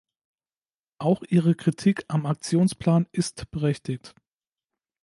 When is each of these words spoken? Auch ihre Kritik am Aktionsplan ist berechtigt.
Auch 0.97 1.21
ihre 1.29 1.53
Kritik 1.53 2.05
am 2.07 2.25
Aktionsplan 2.25 3.05
ist 3.11 3.51
berechtigt. 3.51 4.15